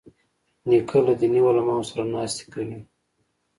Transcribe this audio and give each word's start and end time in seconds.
نیکه 0.67 0.97
له 1.05 1.13
دیني 1.19 1.41
علماوو 1.47 1.89
سره 1.89 2.03
ناستې 2.13 2.45
کوي. 2.53 2.79